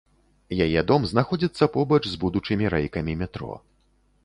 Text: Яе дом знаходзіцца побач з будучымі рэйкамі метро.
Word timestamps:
Яе 0.65 0.81
дом 0.91 1.05
знаходзіцца 1.11 1.67
побач 1.77 2.01
з 2.07 2.15
будучымі 2.25 2.73
рэйкамі 2.77 3.13
метро. 3.23 3.55